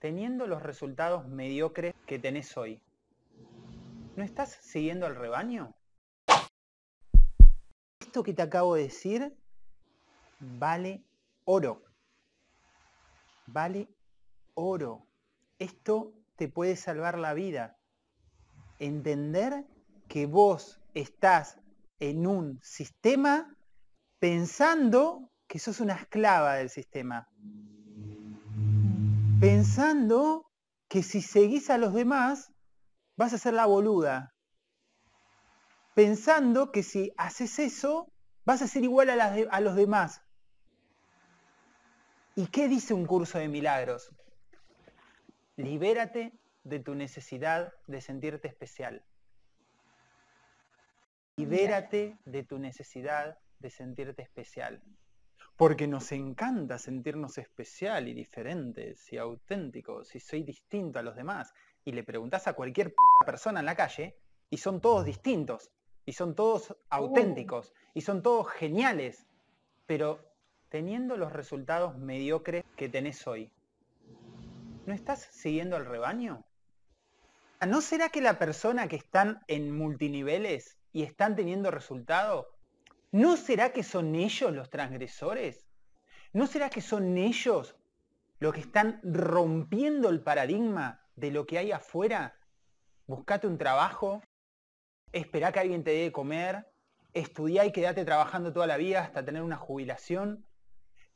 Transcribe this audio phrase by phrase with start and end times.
[0.00, 2.82] teniendo los resultados mediocres que tenés hoy,
[4.16, 5.74] ¿no estás siguiendo al rebaño?
[8.00, 9.36] Esto que te acabo de decir
[10.40, 11.04] vale
[11.44, 11.84] oro.
[13.46, 13.88] Vale
[14.54, 15.06] oro.
[15.58, 17.76] Esto te puede salvar la vida.
[18.78, 19.66] Entender
[20.08, 21.60] que vos estás
[22.00, 23.54] en un sistema
[24.18, 27.28] pensando que sos una esclava del sistema
[29.40, 30.50] pensando
[30.88, 32.52] que si seguís a los demás
[33.16, 34.34] vas a ser la boluda.
[35.94, 38.12] Pensando que si haces eso
[38.44, 40.22] vas a ser igual a, a los demás.
[42.36, 44.10] ¿Y qué dice un curso de milagros?
[45.56, 46.32] Libérate
[46.64, 49.04] de tu necesidad de sentirte especial.
[51.36, 54.82] Libérate de tu necesidad de sentirte especial
[55.60, 61.52] porque nos encanta sentirnos especial y diferentes y auténticos y soy distinto a los demás.
[61.84, 62.94] Y le preguntas a cualquier
[63.26, 64.16] persona en la calle
[64.48, 65.70] y son todos distintos
[66.06, 69.26] y son todos auténticos y son todos geniales,
[69.84, 70.24] pero
[70.70, 73.52] teniendo los resultados mediocres que tenés hoy,
[74.86, 76.42] ¿no estás siguiendo al rebaño?
[77.68, 82.46] ¿No será que la persona que están en multiniveles y están teniendo resultados
[83.12, 85.66] ¿No será que son ellos los transgresores?
[86.32, 87.74] ¿No será que son ellos
[88.38, 92.38] los que están rompiendo el paradigma de lo que hay afuera?
[93.08, 94.22] Buscate un trabajo,
[95.10, 96.70] esperá que alguien te dé de comer,
[97.12, 100.46] estudiá y quédate trabajando toda la vida hasta tener una jubilación.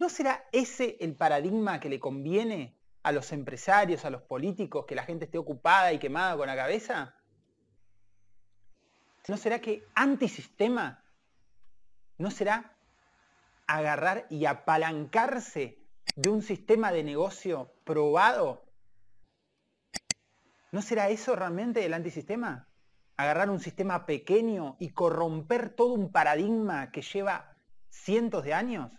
[0.00, 4.96] ¿No será ese el paradigma que le conviene a los empresarios, a los políticos, que
[4.96, 7.14] la gente esté ocupada y quemada con la cabeza?
[9.28, 11.03] ¿No será que antisistema
[12.16, 12.76] ¿No será
[13.66, 15.78] agarrar y apalancarse
[16.14, 18.64] de un sistema de negocio probado?
[20.70, 22.68] ¿No será eso realmente el antisistema?
[23.16, 27.56] Agarrar un sistema pequeño y corromper todo un paradigma que lleva
[27.90, 28.92] cientos de años.